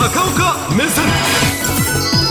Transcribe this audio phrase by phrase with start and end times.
[0.00, 2.29] 高岡目線。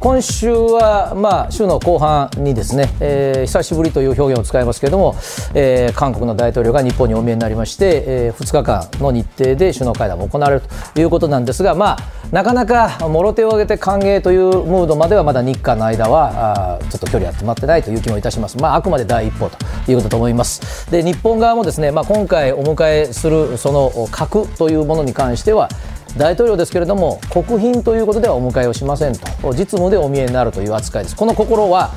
[0.00, 5.14] 今週は、まあ、週の後半にですね、えー、久しぶりという表現を使いますけれども、
[5.52, 10.62] えー、韓国の大統領が日本にお見えになりまして、えー、2日間の日程で首脳会談も行われる
[10.94, 11.98] ということなんですが、まあ、
[12.32, 19.58] なかなかもろ手を挙げて歓迎というムードまではまだ日韓の間はあちょっと距離は詰まってないという気もいたします、まあ、あくまで第一歩と
[19.90, 20.90] いうことだと思います。
[20.90, 25.68] で日本側もですね、まあ、今回お迎えするその核というものに関しては
[26.16, 29.52] 大統領ですけれども国賓ということではお迎えをしませんと。
[29.52, 31.16] 実務でお見えになるという扱いです。
[31.16, 31.92] この心は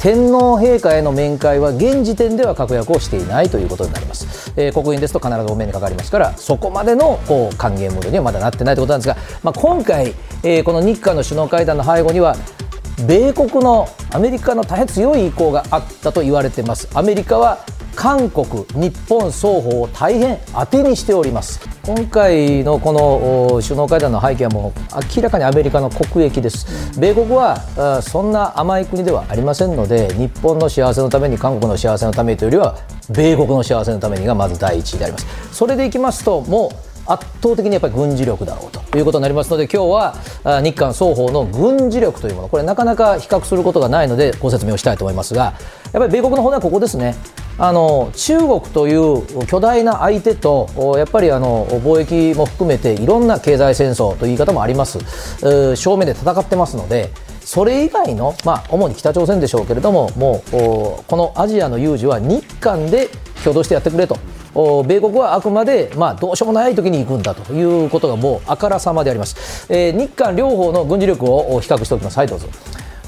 [0.00, 12.36] 天皇陛下への面会は現時点では確約をしていないということになります、えー、国賓ですと必ずお目にかかりますからそこまでのこう歓迎ムードにはまだなってないということなんですが、まあ、今回、えー、この日韓の首脳会談の背後には
[13.08, 16.88] 米国のアメリカの大変強い意向があったと言われています。
[16.94, 17.64] アメリカは
[17.98, 21.58] 韓国、日本双方を大変当てにしております。
[21.84, 24.80] 今回のこの首脳会談の背景はもう
[25.16, 26.96] 明らかにアメリカの国益です。
[26.96, 32.78] 米国はそんな甘い国ではありませんので日本の幸せのために韓国の幸せのためにというよりは
[33.10, 35.26] 米国の幸せのためにがまず第一位であります。
[35.50, 39.86] それでいきますともう圧倒的にやっぱり軍事力だろうということになりますので今日
[40.44, 45.54] は日韓双方の軍事力というものこれなかなか比較することがないのでご説明をしたいと思いますが
[45.92, 47.16] やっぱり米国の方ではここですね。
[47.58, 54.98] あの中国という巨大な相手とやっぱりあの貿易も含めていろんな経済戦争という言い方もあります。
[55.76, 63.08] 正面で戦ってますのでそれ以外の、まあ、主に北朝鮮でしょうけれどももうこのアジアの有事は日韓で
[63.42, 64.16] 共同してやってくれと。
[64.54, 72.18] 米国はあくまで、まあ、どうしようもない時に行くんだということがもうあからさまであります、えー、日韓両方の軍事力を比較しておきます。
[72.18, 72.48] はいどうぞ。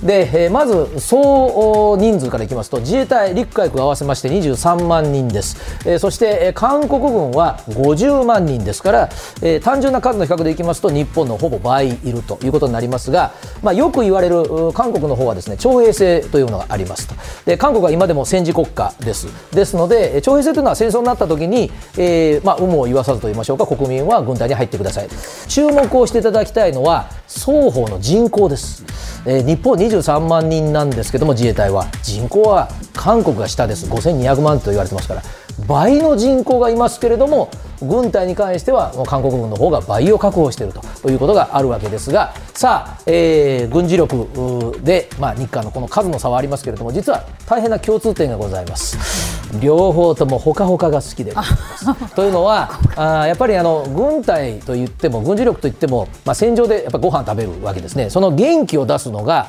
[0.02, 5.56] で、えー、まず総人数からいきますと自衛隊、陸海空合わせまして23万人です、
[5.86, 9.08] えー、そして、えー、韓国軍は50万人ですから、
[9.42, 17.14] えー、単純な数の比較でいきますと日本のほぼ倍いるということになりますが、まあ、よく言われる韓国の方はですね徴兵制というのがありますと。
[17.44, 19.28] で韓国は今でも戦時国家です。
[19.52, 25.08] ですので徴兵制というのは戦争になった時に、えーまあ、有無を言わさずと言いましょうか国民は軍隊に入ってください。
[25.48, 28.84] 注目をしていただきたいのは双方の人口です、
[29.26, 33.86] えー、日本23万人なんですけども自衛隊は人口は韓国が下です。
[33.90, 35.22] 5200万と言われてますから。
[35.66, 37.50] 倍の人口がいますけれども
[37.82, 49.39] 軍隊に関しては韓国軍の方が倍を確保しているということがあるわけですがさあ、えー、軍事力で、まあ、日韓のこの数の差はありますけれども実は大変な共通点がございます。
[49.60, 51.32] 両方ともほかほかが好きで。
[51.32, 58.10] ございますというのはあやっぱりあの軍隊といっても軍事力といっても、まあ、戦場でやっぱご飯食べるわけですね。
[58.10, 59.48] その元気を出すのが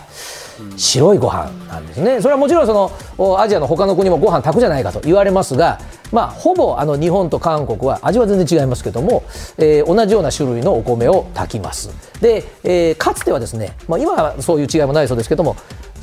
[0.78, 2.22] 白いご飯なんですね。
[2.22, 5.80] それはもちろんそのアジアの他の国もご飯炊くじゃないかと言われますが
[6.12, 9.24] まあ、ほぼあの日本と韓国は味は全然違いますけども、
[9.58, 11.90] えー、同じような種類のお米を炊きます。
[12.20, 15.56] で、えー、かつてはですね、まあ、今はそういう違いもないそうですけども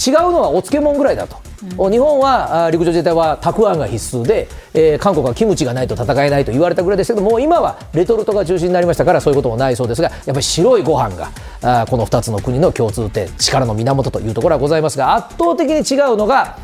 [0.05, 1.37] 違うのはお漬物ぐらいだと、
[1.79, 11.31] うん、日本は陸上自衛隊はたくあんが必須で、えー、韓国はキムチがないと戦えないと言われたぐらいですけども今はレトルトが中心になりましたからそういうこともないそうですがやっぱり白いご飯が
[11.63, 16.59] あこの2つの国の共通点力の源というところはございますが圧倒的に違うのが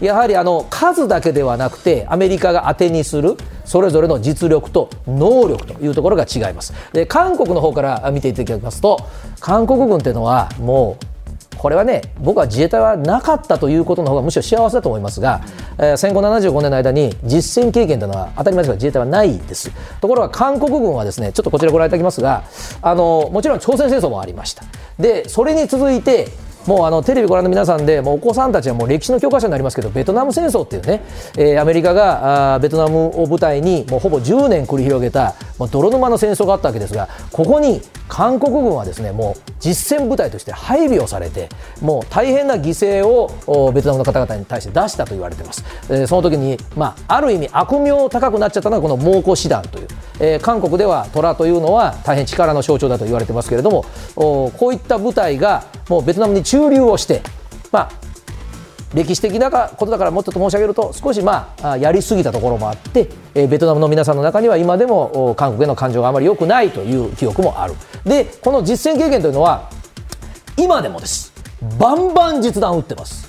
[0.00, 6.74] やはりあの数だけではなくてアメリカが当てにするそれぞれの実力と能力というところが違います。
[6.92, 8.98] で韓国の方から見ていただきますと
[9.40, 11.15] 韓国軍というのはもう
[11.58, 15.42] これはね僕は自衛隊はなかったということの方がむしろ幸せだと思いますが、
[15.78, 19.70] えー、戦後75年の間に実戦経験というのは当たり前ですが自衛隊はないです。
[20.00, 22.44] ところが韓国軍はですねちょっとこちらご覧いただきますが
[22.82, 24.64] あのもちろん朝鮮戦争もありました。
[24.98, 26.28] でそれに続いて
[26.66, 31.02] もうあのテレビご覧の皆さんでもうお子さんたちはもう歴史の教科書になりますけどベトナム戦争っていうね、
[31.36, 41.48] えー、アメリカがあベトナムを舞台にもうほぼ10年繰り広げたもう泥沼の戦争があったわけですがここに韓国軍はですねもう実戦部隊として配備をされて
[41.80, 49.88] もう大変な犠牲をベトナムの方々に対して出したと言われています、えー、その時に、まあ、ある意味悪名高くなっちゃったのはこの猛虎師団という、
[50.20, 57.22] えー、韓国では虎というのは大変力の象徴だと言われてますけれどもこういった部隊がもうベトナムに駐留をして、
[57.70, 57.90] まあ、
[58.94, 67.74] 歴史的なことだからもっと申し上げると少しまあやりすぎたところもあって、えベトナムの皆さんの中には今でも韓国への感情があまり良くないという記憶もある。
[68.04, 69.70] でこの実戦経験というのは
[70.56, 71.32] 今でもです。
[71.78, 73.25] バンバン実弾を撃ってます。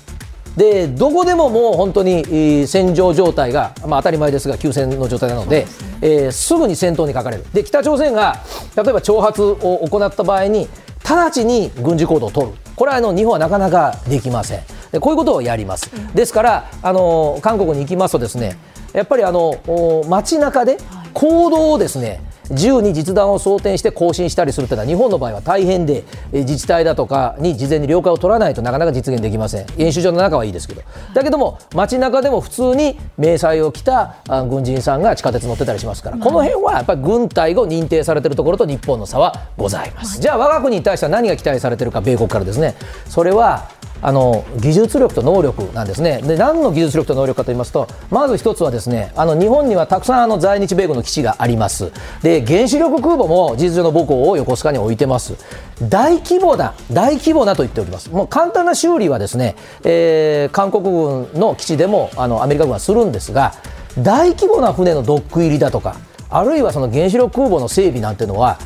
[0.58, 5.66] でどこでももう本当に戦場状態が、まあ、当たり前ですが休戦の状態なので、
[6.02, 7.44] えー、すぐに戦闘にかかれる。
[7.54, 8.40] で北朝鮮が
[8.76, 10.68] 例えば挑発を行った場合に
[11.08, 12.52] 直ちに軍事行動を取る。
[12.74, 14.60] これはあの日本はなかなかできません。
[14.90, 18.58] でこういうことをやります、ですからあの韓国に行きますとですね
[18.92, 19.60] やっぱりあの
[20.08, 20.78] 街中で
[21.12, 22.20] 行動をですね
[22.52, 29.66] 銃に実弾を装填して更新したりするというのは日本の場合は大変で自治体だとかに事前に了解を取らないとなかなか実現できません。
[29.78, 30.82] 演習場の中はいいですけど。
[31.14, 34.16] だけども街中でも普通に迷彩を着た
[34.48, 36.18] 軍人さんが地下鉄乗ってたりしますから。
[36.18, 42.74] この辺はやっぱり軍隊が認定されているところと日本の差はございます、じゃあ我が国に対しては何が期待されているか米国からですね。
[43.08, 46.20] それはあの技術力と能力なんですね。
[46.22, 51.92] で何の技術力と能力かと言いますとまず一つはですねあの日本にはたくさんあの在日米軍の基地があります。
[52.22, 55.34] で原子力空母も事実上の母港を横須賀に置いてます。
[55.82, 58.10] 大規模な大規模なと言っております。
[58.10, 63.54] もう簡単な修理はですね、えー、韓国軍の基地でもあのアメリカ軍はするんですが
[63.98, 65.96] 大規模な船のドック入りだとか
[66.30, 68.58] あるいはその原子力空母の整備なんていうのは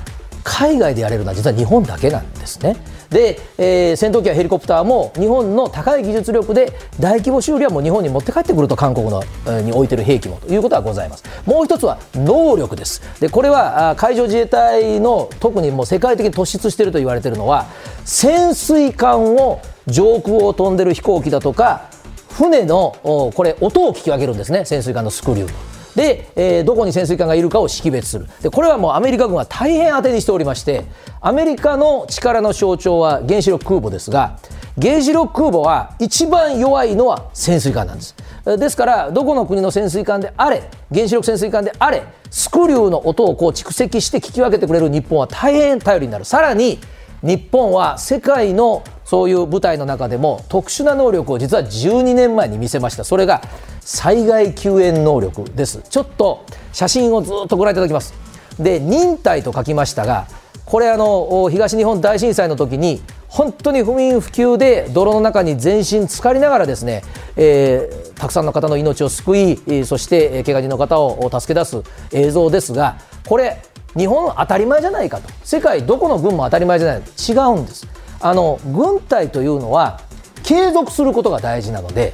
[0.44, 2.76] 海外でやれるのは実は日本だけなんですね。
[3.10, 11.24] で、えー、戦闘機やヘリコプターも日本の高い技術力で大規模修理はもう日本に持って帰ってくると韓国の、えー、に置いてる兵器もということはございます。
[11.44, 13.02] もう一つは能力です。
[13.20, 17.66] でこれは海上自衛隊の特にもう世界的に突出していると言われているのは
[18.04, 21.90] 潜水艦を上空を飛んでる飛行機だとか
[22.30, 24.64] 船のこれ音を聞き分けるんですね。
[24.64, 25.71] 潜水艦のスクリュー。
[25.96, 28.26] で、えー、どこに潜水艦がいるかを識別する。
[28.42, 30.84] でこれはもうアメリカ軍は大変当てにしておりまして
[31.20, 34.38] アメリカの力の象徴は原子力空母ですが
[34.80, 38.16] 原子力空母は一番弱いのは潜水艦なんです。
[38.44, 46.24] ですからどこの国の潜水艦であれ原子力潜水艦であれスクリューの音をこう蓄積して聞き分けてくれる日本は大変頼りになる。
[46.24, 46.78] さらに
[47.22, 53.04] 日本は世界のそういう部隊の中でも特殊な能力を実は12年前に見せました。
[53.04, 53.42] それが
[53.80, 55.82] 災害救援能力です。
[55.88, 58.14] ちょっと写真をずっとご覧いただきます。
[58.58, 60.26] で忍耐と書きましたが
[60.64, 67.02] これあの東日本大震災の時に本当に不眠不休で泥の中に全身浸かりながらですね、
[67.36, 71.82] えー、たくさんの方の命を救いそして怪我人の方を助け出す
[72.12, 73.62] 映像ですがこれ
[73.96, 75.28] 日本当たり前じゃないかと。
[75.44, 77.86] 世界どこの軍も当たり前じゃない違うんです。
[78.20, 80.00] あの軍隊というのは
[80.42, 82.12] 継続することが大事なので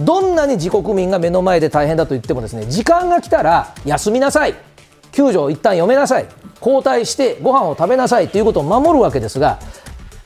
[0.00, 4.54] どんなに自国民が目の前で大変だと言ってもですね時間が来たら休みなさい。
[5.12, 6.26] 救助を一旦読めなさい。
[6.60, 8.28] 交代してご飯を食べなさい。
[8.28, 9.58] ということを守るわけですが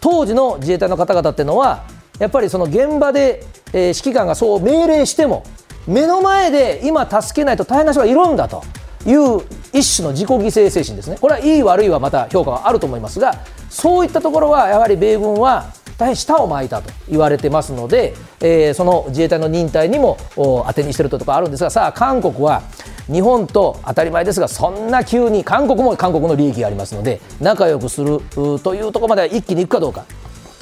[0.01, 1.85] 当時の自衛隊の方々っていうのは
[2.19, 5.45] やっぱりその現場で、えー、指揮官がそう命令しても
[5.87, 8.63] 目の前で今助けないと大変な人がいるんだと。
[9.07, 9.43] いう
[9.73, 11.17] 一種の自己犠牲精神ですね。
[11.21, 13.39] これはいい悪いはまた評価はあると思いますが
[13.71, 22.63] そういったところはやはり米軍は大変舌を巻いたと言われてますので、えー、その自衛隊の忍耐にも当てにしているところあるんですがさあ韓国は
[23.11, 28.21] 日本と当たり前ですがそんな急に韓国も韓国の利益がありますので仲良くする
[28.59, 30.05] というところまでは一気にいくかどうか。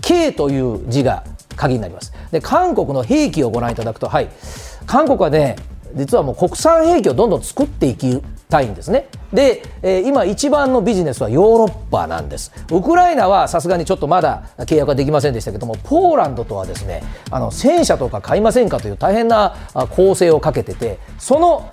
[0.02, 1.24] K という字が
[1.56, 2.12] 鍵になります。
[2.30, 4.28] で韓国の兵器をご覧いただくとはい。
[4.86, 5.56] 韓国はね
[5.94, 9.08] 実はもう国産兵器をどんどん作っていきたいんですね。
[9.32, 12.52] で、えー、今一番のビジネスはヨーロッパなんです。
[12.70, 19.56] ウクライナはさすがにちょっとまだ契約はできませんでしたけどもポーランドとはですねあの戦車とか買いませんかという大変な
[19.90, 21.70] 構成をかけててその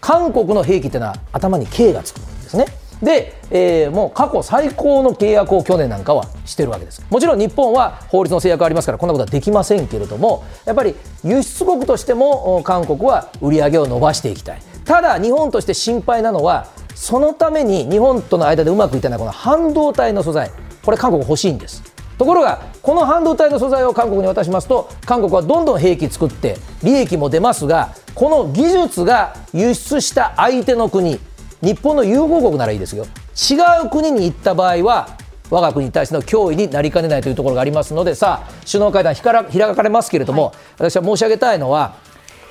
[0.00, 2.66] 韓国の兵器っていうのは頭に K がつくんですね。
[3.02, 7.04] で、えー、もう過去最高の契約を去年なんかはしてるわけです。
[7.10, 10.94] もちろん日本は法律の制約ありますからこんなことはできませんけれどもやっぱり
[11.24, 14.62] 輸出国としても韓国は売り上げを伸ばしていきたい。
[14.84, 20.50] ただ日本として心配なのはそのために日本との間でうまくいってないこの半導体の素材。
[20.84, 21.82] これ韓国欲しいんです。
[22.18, 31.18] ところがこの半導体の素材を韓国に渡しますと韓国はどんどん兵器作って利益も出ますがこの技術が輸出した相手の国
[31.62, 33.06] 日本の友好国ならいいですよ
[33.50, 35.16] 違う国に行った場合は
[35.48, 39.14] 我が国に対しての脅威になりかねないというところがありますのでさあ首脳会談
[39.46, 41.96] 開かれますけれども、はい、私は申し上げたいのは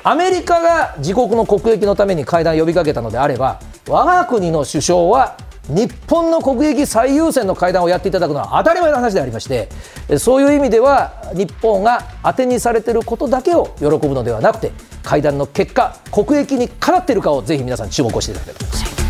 [0.03, 5.38] アメリカが自国の国益のために会談を呼びかけたのであれば我が国の首相は
[5.68, 9.70] 日本の国益最優先の会談をやっていただくのは当たり前の話でありまして
[10.18, 14.72] そういう意味では日本が当てにされていることだけを喜ぶのではなくて
[15.03, 19.00] 会談の結果国益にかなっているかをぜひ皆さん注目していただきたいと思います。